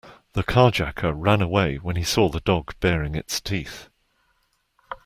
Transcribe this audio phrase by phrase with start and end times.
[0.33, 3.87] The carjacker ran away when he saw the dog baring its teeth.